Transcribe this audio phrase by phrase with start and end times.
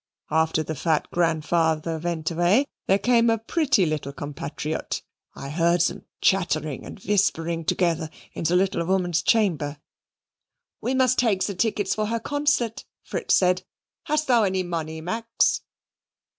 [0.31, 5.03] "After the fat grandfather went away, there came a pretty little compatriot.
[5.35, 9.77] I heard them chattering and whimpering together in the little woman's chamber."
[10.81, 13.63] "We must take the tickets for her concert," Fritz said.
[14.05, 15.61] "Hast thou any money, Max?"